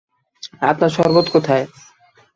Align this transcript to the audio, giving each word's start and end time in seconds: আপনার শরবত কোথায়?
আপনার 0.61 0.89
শরবত 0.89 1.27
কোথায়? 1.33 1.65